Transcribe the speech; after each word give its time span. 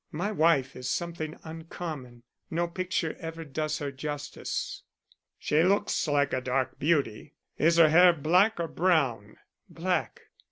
My 0.13 0.31
wife 0.31 0.75
is 0.75 0.89
something 0.89 1.37
uncommon. 1.43 2.23
No 2.49 2.67
picture 2.67 3.15
ever 3.19 3.45
does 3.45 3.77
her 3.77 3.91
justice." 3.91 4.81
"She 5.37 5.61
looks 5.61 6.07
like 6.07 6.33
a 6.33 6.41
dark 6.41 6.79
beauty. 6.79 7.35
Is 7.59 7.77
her 7.77 7.89
hair 7.89 8.11
black 8.11 8.59
or 8.59 8.67
brown?" 8.67 9.37
"Black. 9.69 10.21